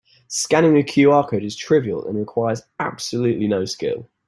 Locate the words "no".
3.47-3.65